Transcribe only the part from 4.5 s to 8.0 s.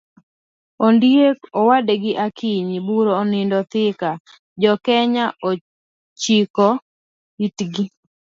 jokenya ochiko itgi